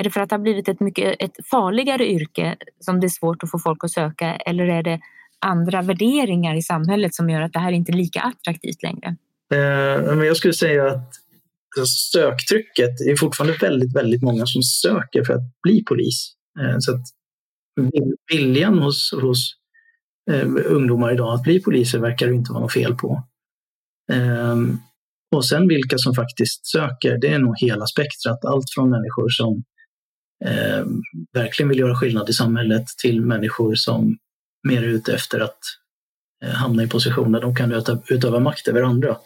[0.00, 3.08] är det för att det har blivit ett mycket ett farligare yrke som det är
[3.20, 5.00] svårt att få folk att söka eller är det
[5.46, 9.16] andra värderingar i samhället som gör att det här inte är lika attraktivt längre?
[9.54, 11.14] Eh, men jag skulle säga att
[12.12, 16.34] söktrycket, är fortfarande väldigt, väldigt många som söker för att bli polis.
[16.60, 17.06] Eh, så att
[18.32, 19.56] viljan hos, hos
[20.30, 23.22] Ehm, ungdomar idag att bli poliser verkar det inte vara något fel på.
[24.12, 24.56] Eh,
[25.34, 28.44] och sen vilka som faktiskt söker, det är nog hela spektrat.
[28.44, 29.62] Allt från människor som
[30.44, 30.84] eh,
[31.32, 34.16] verkligen vill göra skillnad i samhället till människor som
[34.68, 35.58] mer är ute efter att
[36.44, 39.16] eh, hamna i positioner de kan utöva, utöva makt över andra.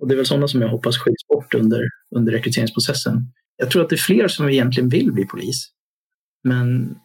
[0.00, 1.82] Och det är väl sådana som jag hoppas skiljs bort under,
[2.16, 3.32] under rekryteringsprocessen.
[3.56, 5.70] Jag tror att det är fler som egentligen vill bli polis.
[6.44, 6.96] Men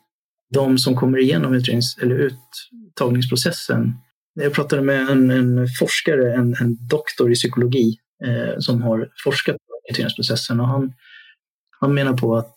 [0.53, 3.93] de som kommer igenom utrednings, eller uttagningsprocessen.
[4.33, 9.55] Jag pratade med en, en forskare, en, en, doktor i psykologi eh, som har forskat
[9.55, 10.93] på rekryteringsprocessen och han,
[11.79, 12.53] han menar på att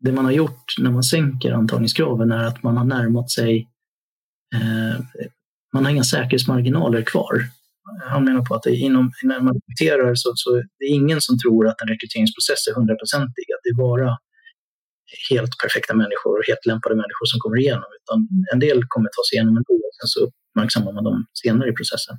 [0.00, 3.68] det man har gjort när man sänker antagningskraven är att man har närmat sig
[4.54, 5.00] eh,
[5.72, 7.42] man har inga säkerhetsmarginaler kvar
[8.04, 11.38] han menar på att det inom, när man rekryterar så, så det är ingen som
[11.38, 14.18] tror att en rekryteringsprocess är hundraprocentig, att det är bara
[15.30, 18.18] helt perfekta människor och helt lämpade människor som kommer igenom, utan
[18.52, 21.72] en del kommer ta sig igenom ändå och sen så uppmärksammar man dem senare i
[21.72, 22.16] processen.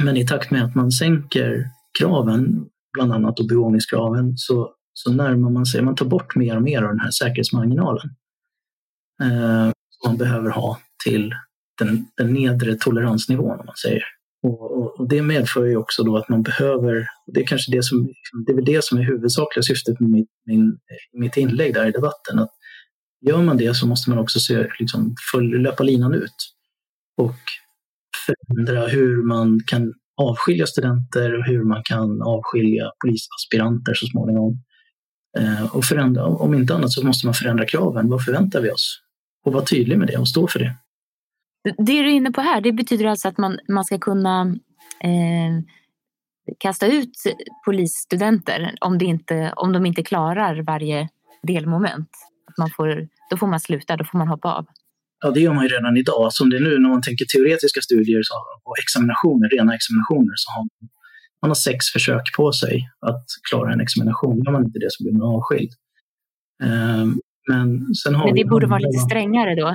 [0.00, 1.64] Men i takt med att man sänker
[1.98, 6.82] kraven, bland annat begåvningskraven, så, så närmar man sig, man tar bort mer och mer
[6.82, 8.08] av den här säkerhetsmarginalen
[9.22, 11.34] eh, som man behöver ha till
[11.78, 14.02] den, den nedre toleransnivån, om man säger.
[14.42, 18.06] Och, och, det medför ju också då att man behöver, det är kanske det som,
[18.06, 20.78] liksom, det är väl det som är huvudsakliga syftet med mitt, min,
[21.12, 22.50] mitt inlägg där i debatten, att
[23.26, 26.34] gör man det så måste man också se, liksom, följ, löpa linan ut
[27.16, 27.36] och
[28.26, 34.62] förändra hur man kan avskilja studenter och hur man kan avskilja polisaspiranter så småningom.
[35.38, 38.08] Eh, och förändra, om inte annat så måste man förändra kraven.
[38.08, 39.00] Vad förväntar vi oss?
[39.44, 40.76] Och vara tydlig med det och stå för det.
[41.64, 44.40] Det du är inne på här, det betyder alltså att man, man ska kunna
[45.04, 45.62] eh,
[46.58, 47.12] kasta ut
[47.64, 51.08] polisstudenter om, det inte, om de inte klarar varje
[51.42, 52.10] delmoment.
[52.46, 54.66] Att man får, då får man sluta, då får man hoppa av.
[55.24, 56.32] Ja, det gör man ju redan idag.
[56.32, 58.22] Som det är nu när man tänker teoretiska studier
[58.64, 60.88] och examinationer, rena examinationer, så har man,
[61.42, 62.74] man har sex försök på sig
[63.06, 64.42] att klara en examination.
[64.44, 65.72] Gör man inte det så blir man avskild.
[66.62, 67.68] Um, men,
[68.24, 69.68] men det borde vara lite strängare då?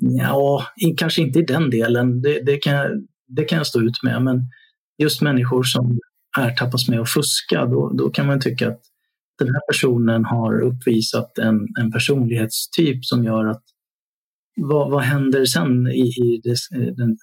[0.00, 2.22] Ja, kanske inte i den delen.
[2.22, 4.22] Det, det, kan, det kan jag stå ut med.
[4.22, 4.40] Men
[4.98, 5.98] just människor som
[6.38, 8.80] ertappas med att fuska, då, då kan man tycka att
[9.38, 13.62] den här personen har uppvisat en, en personlighetstyp som gör att
[14.60, 17.16] vad, vad händer sen i, i det, den,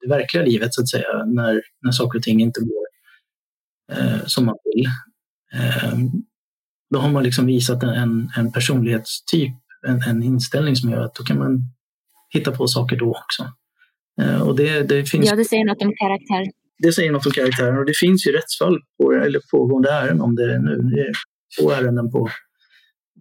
[0.00, 2.86] det, verkliga livet så att säga när, när saker och ting inte går
[3.92, 4.86] eh, som man vill?
[5.54, 5.98] Eh,
[6.90, 9.54] då har man liksom visat en, en personlighetstyp,
[9.86, 11.62] en, en inställning som gör att då kan man
[12.30, 13.52] hitta på saker då också.
[14.22, 15.26] Eh, och det, det finns...
[15.26, 16.52] Ja, det säger något om karaktär.
[16.78, 20.34] det säger något om karaktären och det finns ju rättsfall på, eller pågående ärenden om
[20.34, 20.76] det nu.
[20.76, 21.12] Det är
[21.58, 22.28] två ärenden på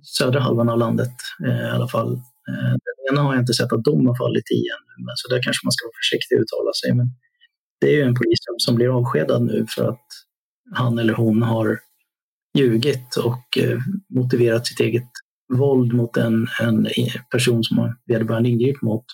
[0.04, 1.14] södra halvan av landet
[1.46, 2.12] eh, i alla fall.
[2.50, 5.28] Eh, den ena har jag inte sett att dom har fallit i än, men så
[5.28, 6.94] där kanske man ska vara försiktig och uttala sig.
[6.94, 7.08] Men
[7.82, 10.08] det är ju en polis som blir avskedad nu för att
[10.76, 11.80] han eller hon har
[12.58, 13.58] ljugit och
[14.10, 15.10] motiverat sitt eget
[15.54, 16.88] våld mot en, en
[17.32, 19.06] person som vederbörande ingripit mot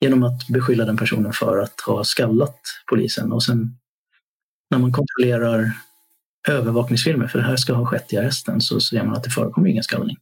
[0.00, 2.58] genom att beskylla den personen för att ha skallat
[2.90, 3.32] polisen.
[3.32, 3.78] Och sen
[4.70, 5.72] när man kontrollerar
[6.48, 9.68] övervakningsfilmer, för det här ska ha skett i arresten, så ser man att det förekommer
[9.68, 10.16] ingen skallning.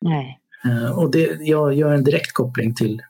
[0.00, 0.38] Nej.
[0.64, 3.02] Eh, och det, jag gör en direkt koppling till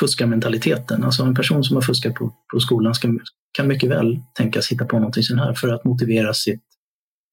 [0.00, 1.04] fuskarmentaliteten.
[1.04, 3.08] Alltså en person som har fuskat på, på skolan ska,
[3.52, 6.62] kan mycket väl tänkas hitta på någonting sånt här för att motivera sitt,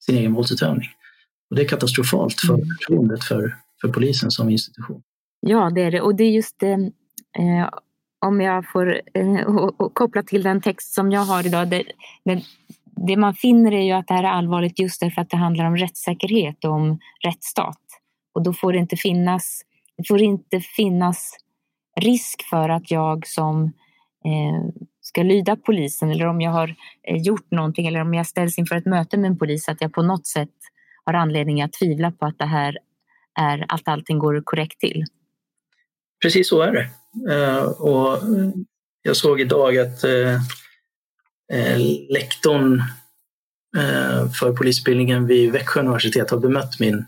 [0.06, 0.90] sin egen våldsutövning.
[1.52, 2.66] Och det är katastrofalt för mm.
[2.66, 5.02] förtroendet för, för polisen som institution.
[5.40, 6.02] Ja, det är det.
[6.02, 6.72] Och det är just det,
[7.38, 7.70] eh,
[8.26, 11.68] om jag får eh, och, och koppla till den text som jag har idag.
[11.68, 11.84] Det,
[12.26, 12.44] det,
[13.08, 15.66] det, man finner är ju att det här är allvarligt just därför att det handlar
[15.66, 17.82] om rättssäkerhet och om rättsstat.
[18.34, 19.62] Och då får det inte finnas,
[19.98, 21.38] det får inte finnas
[22.00, 23.64] risk för att jag som
[24.26, 26.76] eh, ska lyda polisen eller om jag har
[27.08, 29.94] eh, gjort någonting eller om jag ställs inför ett möte med en polis att jag
[29.94, 30.50] på något sätt
[31.06, 32.78] har anledning att tvivla på att det här
[33.40, 35.04] är att allting går korrekt till.
[36.22, 36.90] Precis så är det.
[37.34, 38.20] Eh, och
[39.02, 40.34] jag såg idag att eh,
[41.54, 41.78] eh,
[42.10, 42.84] lektorn
[44.40, 47.06] för polisutbildningen vid Växjö universitet har bemött min,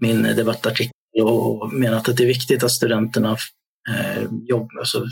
[0.00, 3.36] min debattartikel och menat att det är viktigt att studenterna
[4.48, 5.04] jobb, alltså,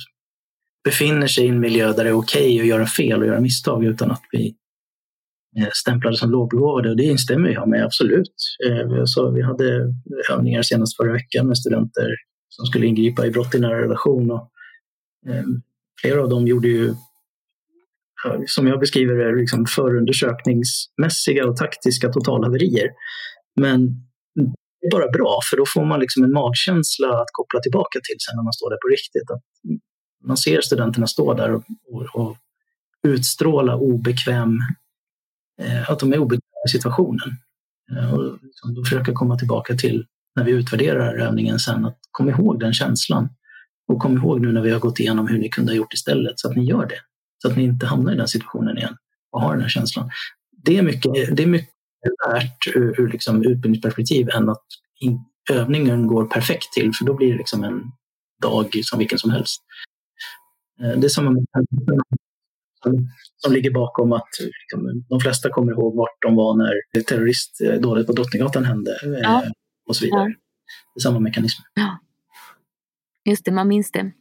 [0.84, 3.40] befinner sig i en miljö där det är okej okay att göra fel och göra
[3.40, 4.54] misstag utan att bli
[5.58, 6.90] Eh, stämplade som lågbegåvade.
[6.90, 8.34] Och det instämmer jag med, absolut.
[8.68, 9.94] Eh, så vi hade
[10.32, 12.08] övningar senast förra veckan med studenter
[12.48, 14.30] som skulle ingripa i brott i nära relation.
[14.30, 14.50] Och,
[15.28, 15.44] eh,
[16.00, 16.94] flera av dem gjorde ju,
[18.46, 22.90] som jag beskriver det, liksom förundersökningsmässiga och taktiska totalhaverier.
[23.60, 23.86] Men
[24.80, 28.16] det är bara bra, för då får man liksom en magkänsla att koppla tillbaka till
[28.18, 29.30] sen när man står där på riktigt.
[29.30, 29.42] Att
[30.24, 32.36] man ser studenterna stå där och, och, och
[33.08, 34.58] utstråla obekväm,
[35.60, 37.36] Eh, att de är obekväma i situationen.
[37.92, 42.28] Eh, och liksom, då försöka komma tillbaka till när vi utvärderar övningen sen, att kom
[42.28, 43.28] ihåg den känslan.
[43.88, 46.40] Och kom ihåg nu när vi har gått igenom hur ni kunde ha gjort istället,
[46.40, 46.98] så att ni gör det.
[47.42, 48.96] Så att ni inte hamnar i den situationen igen
[49.30, 50.10] och har den här känslan.
[50.64, 51.70] Det är mycket, det är mycket
[52.28, 54.64] värt ur, ur liksom utbildningsperspektiv än att
[55.00, 57.82] in, övningen går perfekt till, för då blir det liksom en
[58.42, 59.62] dag som vilken som helst.
[60.82, 61.46] Eh, det är samma med
[63.36, 68.12] som, ligger bakom att liksom, de flesta kommer ihåg vart de var när terroristdådet på
[68.12, 69.42] Drottninggatan hände eh, ja.
[69.88, 70.28] och så vidare.
[70.28, 70.34] Ja.
[70.94, 71.62] Det är samma mekanism.
[71.74, 71.98] Ja.
[73.24, 74.12] Just det, man minns det.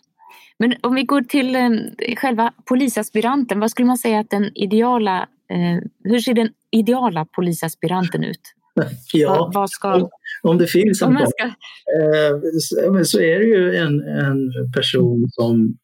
[0.59, 1.69] Men om vi går till eh,
[2.17, 8.23] själva polisaspiranten, vad skulle man säga att den ideala, eh, hur ser den ideala polisaspiranten
[8.23, 8.41] ut?
[9.13, 10.09] Ja, vad, vad ska,
[10.43, 11.45] om, det finns en ska...
[11.45, 15.77] eh, så är det ju en, en person som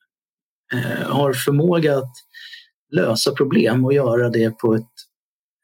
[0.74, 2.14] eh, har förmåga att
[2.92, 4.94] lösa problem och göra det på ett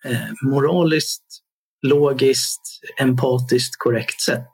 [0.05, 1.25] eh, moraliskt,
[1.87, 2.61] logiskt,
[2.99, 4.51] empatiskt korrekt sätt.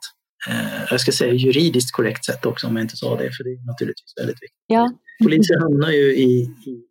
[0.50, 3.50] Eh, jag ska säga juridiskt korrekt sätt också om jag inte sa det, för det
[3.50, 4.64] är naturligtvis väldigt viktigt.
[4.68, 4.92] Ja.
[5.24, 6.84] Poliser hamnar ju i, i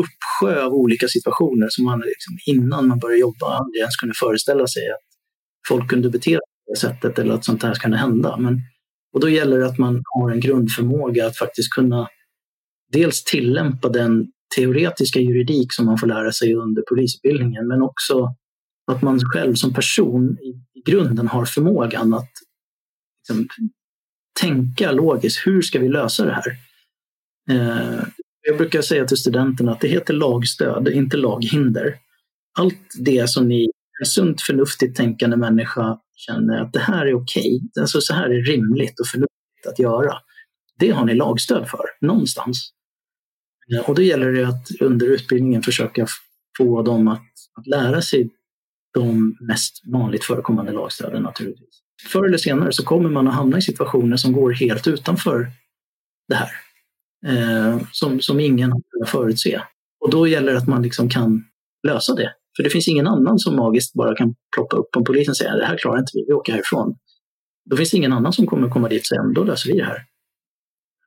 [0.00, 4.66] uppsjö av olika situationer som man liksom, innan man började jobba aldrig ens kunde föreställa
[4.66, 5.06] sig att
[5.68, 8.36] folk kunde bete sig på det sättet eller att sånt här kunde hända.
[8.36, 8.60] Men,
[9.12, 12.08] och då gäller det att man har en grundförmåga att faktiskt kunna
[12.92, 18.34] dels tillämpa den teoretiska juridik som man får lära sig under polisutbildningen, men också
[18.92, 22.30] att man själv som person i, grunden har förmågan att
[23.18, 23.48] liksom,
[24.40, 25.46] tänka logiskt.
[25.46, 26.56] Hur ska vi lösa det här?
[27.50, 28.04] Eh,
[28.46, 31.96] jag brukar säga till studenterna att det heter lagstöd, inte laghinder.
[32.58, 37.56] Allt det som ni, en sunt förnuftigt tänkande människa, känner att det här är okej,
[37.56, 40.14] okay, alltså så här är rimligt och förnuftigt att göra.
[40.78, 42.72] Det har ni lagstöd för, någonstans.
[43.72, 46.06] Eh, och då gäller det att under utbildningen försöka
[46.58, 47.22] få dem att,
[47.58, 48.30] att lära sig
[48.94, 51.82] de mest vanligt förekommande lagstöden naturligtvis.
[52.08, 55.50] Förr eller senare så kommer man att hamna i situationer som går helt utanför
[56.28, 56.50] det här
[57.26, 59.60] eh, som, som ingen har kunnat förutse.
[60.00, 61.44] Och då gäller det att man liksom kan
[61.88, 62.34] lösa det.
[62.56, 65.66] För det finns ingen annan som magiskt bara kan ploppa upp om polisen säger det
[65.66, 66.96] här klarar inte vi, vi åker härifrån.
[67.70, 69.84] Då finns det ingen annan som kommer komma dit och säga då löser vi det
[69.84, 69.98] här.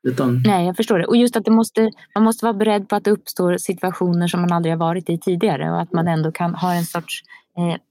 [0.05, 0.43] Utan...
[0.45, 1.05] Nej, jag förstår det.
[1.05, 4.41] Och just att det måste, man måste vara beredd på att det uppstår situationer som
[4.41, 7.23] man aldrig har varit i tidigare och att man ändå kan ha en sorts
[7.57, 7.81] eh,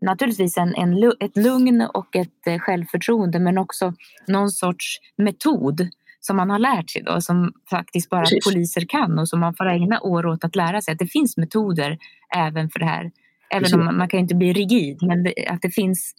[0.00, 3.92] naturligtvis en, en, ett lugn och ett eh, självförtroende men också
[4.26, 5.88] någon sorts metod
[6.20, 8.44] som man har lärt sig då, som faktiskt bara Precis.
[8.44, 10.92] poliser kan och som man får ägna år åt att lära sig.
[10.92, 11.98] Att det finns metoder
[12.36, 13.10] även för det här.
[13.50, 13.74] Även Precis.
[13.74, 16.14] om man, man, kan inte bli rigid, men det, att det finns,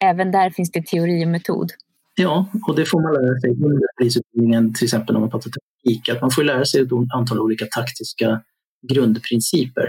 [0.00, 1.72] även där finns det teori och metod.
[2.18, 6.08] Ja, och det får man lära sig under polisutbildningen, till exempel om man pratar taktik,
[6.08, 8.42] att man får lära sig ett antal olika taktiska
[8.88, 9.88] grundprinciper.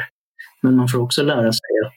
[0.61, 1.95] Men man får också lära sig att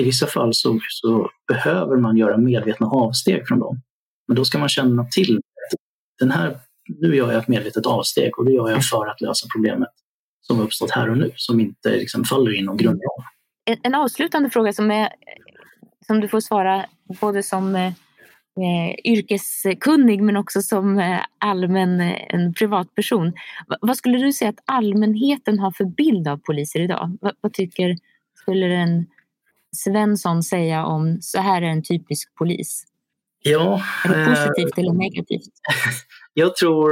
[0.00, 3.80] i vissa fall så, så behöver man göra medvetna avsteg från dem.
[4.28, 5.78] Men då ska man känna till att
[6.18, 6.58] den här,
[6.88, 9.88] nu gör jag ett medvetet avsteg och det gör jag för att lösa problemet
[10.40, 13.24] som har uppstått här och nu, som inte liksom faller inom grundlagen.
[13.64, 15.12] En, en avslutande fråga som, är,
[16.06, 16.86] som du får svara
[17.20, 17.92] både som eh,
[18.62, 23.26] eh, eh, yrkeskunnig men också som eh, allmän eh, en privatperson.
[23.68, 27.18] V vad skulle du säga att allmänheten har för bild av poliser idag?
[27.22, 27.96] V vad tycker,
[28.34, 29.06] skulle en
[29.76, 32.84] Svensson säga om så här är en typisk polis?
[33.42, 35.52] Ja, är det positivt eh, eller negativt?
[36.34, 36.90] Jag tror,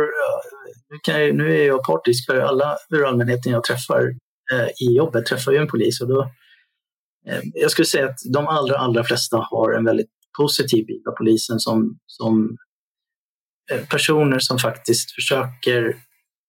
[0.91, 4.15] nu, jag, nu är jag partisk för alla ur allmänheten jag träffar
[4.53, 6.23] eh, i jobbet träffar ju en polis och då
[7.29, 11.13] eh, jag skulle säga att de allra, allra flesta har en väldigt positiv bild av
[11.13, 12.57] polisen som, som
[13.73, 15.89] eh, personer som faktiskt försöker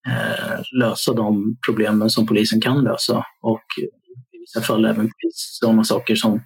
[0.08, 3.64] eh, lösa de problemen som polisen kan lösa och
[4.32, 6.42] i vissa fall även sådana saker som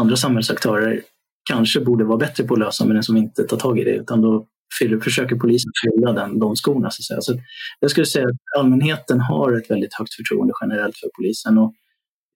[0.00, 1.02] andra samhällsaktörer
[1.50, 4.20] kanske borde vara bättre på att lösa men som inte tar tag i det utan
[4.22, 4.46] då
[4.78, 6.90] fyller, försöker polisen fylla den, de skorna.
[6.90, 7.20] Så att säga.
[7.20, 7.42] Så
[7.80, 11.74] jag skulle säga att allmänheten har ett väldigt högt förtroende generellt för polisen och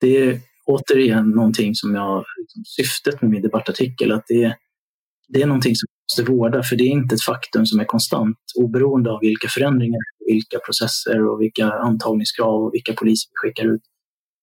[0.01, 0.41] det
[0.71, 4.57] återigen någonting som jag, liksom, syftet med min debattartikel, att det,
[5.29, 8.37] det är någonting som måste vårda, för det är inte ett faktum som är konstant,
[8.57, 13.83] oberoende av vilka förändringar, vilka processer och vilka antagningskrav och vilka poliser vi skickar ut.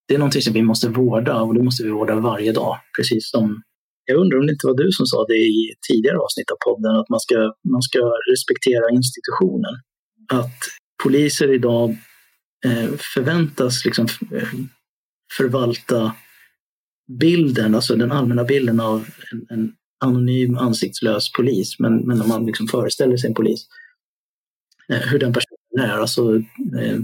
[0.08, 3.30] Det är någonting som vi måste vårda och det måste vi vårda varje dag, precis
[3.32, 3.62] som
[4.10, 6.96] jag undrar om det inte var du som sa det i tidigare avsnitt av podden,
[7.02, 7.36] att man ska,
[7.74, 8.00] man ska
[8.34, 9.74] respektera institutionen.
[10.40, 10.60] Att
[11.04, 11.90] poliser idag
[12.66, 14.54] eh, förväntas liksom, eh,
[15.38, 16.16] förvalta
[17.20, 22.46] bilden, alltså den allmänna bilden av en, en anonym ansiktslös polis, men, men om man
[22.46, 23.68] liksom föreställer sig en polis,
[24.90, 26.36] eh, hur den personen är, alltså
[26.80, 27.00] eh,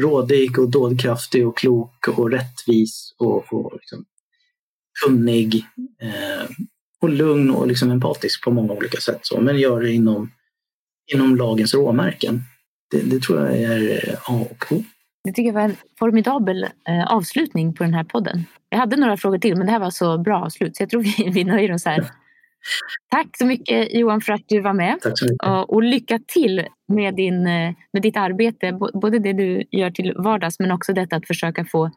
[0.00, 4.04] rådig och dådkraftig och klok och rättvis och, och liksom
[5.04, 5.64] kunnig
[6.02, 6.50] eh,
[7.00, 9.18] och lugn och liksom empatisk på många olika sätt.
[9.22, 10.30] Så, men gör det inom,
[11.14, 12.42] inom lagens råmärken.
[12.90, 14.84] Det, det tror jag är A och O.
[15.24, 18.44] Det tycker jag var en formidabel eh, avslutning på den här podden.
[18.68, 21.02] Jag hade några frågor till men det här var så bra avslut så jag tror
[21.16, 22.10] vi, vi nöjer oss här.
[23.10, 24.98] Tack så mycket Johan för att du var med.
[25.42, 28.78] Och, och lycka till med, din, eh, med ditt arbete.
[28.94, 31.90] Både det du gör till vardags men också detta att försöka få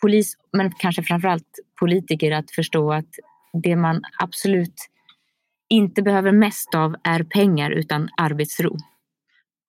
[0.00, 3.08] polis, men kanske framförallt politiker att förstå att
[3.52, 4.74] det man absolut
[5.68, 8.76] inte behöver mest av är pengar utan arbetsro.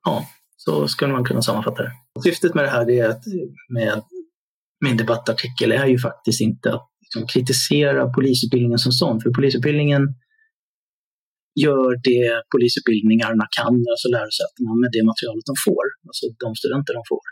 [0.05, 0.25] Ja,
[0.65, 1.91] så skulle man kunna sammanfatta det.
[2.23, 3.23] Syftet med det här är att
[3.69, 4.01] med
[4.85, 10.03] min debattartikel är ju faktiskt inte att liksom kritisera polisutbildningen som sån, för polisutbildningen
[11.65, 17.03] gör det polisutbildningarna kan, alltså lärosätena, med det materialet de får, alltså de studenter de
[17.11, 17.25] får.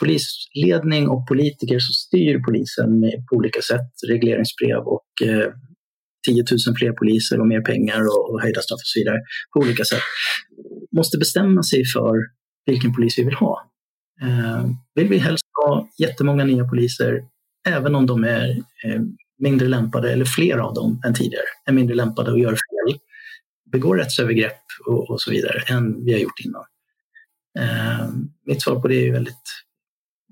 [0.00, 5.48] Polisledning och politiker som styr polisen med, på olika sätt, regleringsbrev och eh,
[6.26, 9.20] 10 000 fler poliser och mer pengar och, och höjda straff och så vidare,
[9.52, 10.06] på olika sätt,
[10.98, 12.14] måste bestämma sig för
[12.66, 13.70] vilken polis vi vill ha.
[14.22, 17.24] Eh, vill vi helst ha jättemånga nya poliser,
[17.68, 18.50] även om de är
[18.84, 19.00] eh,
[19.38, 22.98] mindre lämpade, eller fler av dem än tidigare, är mindre lämpade och gör fel,
[23.72, 26.64] begår rättsövergrepp och, och så vidare, än vi har gjort innan.
[27.58, 28.08] Eh,
[28.46, 29.64] mitt svar på det är väldigt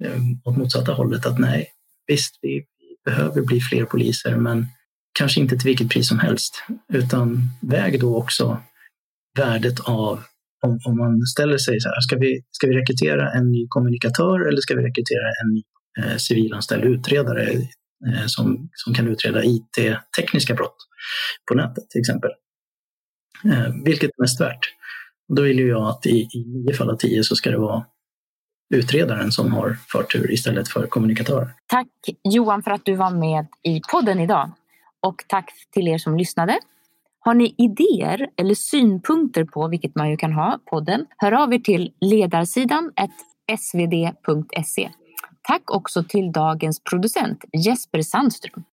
[0.01, 1.69] eh, åt motsatta hållet, att nej,
[2.07, 2.65] visst, vi
[3.05, 4.67] behöver bli fler poliser, men
[5.13, 8.63] kanske inte till vilket pris som helst, utan väg då också
[9.39, 10.23] värdet av
[10.63, 14.49] om, om man ställer sig så här, ska vi, ska vi rekrytera en ny kommunikatör
[14.49, 15.63] eller ska vi rekrytera en ny
[15.99, 17.53] eh, civilanställd utredare
[18.07, 20.77] eh, som, som kan utreda IT-tekniska brott
[21.49, 22.31] på nätet till exempel?
[23.45, 24.75] Eh, vilket är mest värt?
[25.37, 27.85] Då vill ju jag att i, i nio fall av tio så ska det vara
[28.75, 31.49] utredaren som har förtur istället för kommunikatören.
[31.67, 31.89] Tack
[32.25, 34.51] Johan för att du var med i podden idag.
[35.01, 36.59] Och tack till er som lyssnade.
[37.25, 41.59] Har ni idéer eller synpunkter på, vilket man ju kan ha, podden, hör av er
[41.59, 42.91] till ledarsidan
[43.59, 44.91] svd.se.
[45.43, 48.65] Tack också till dagens producent Jesper Sandström.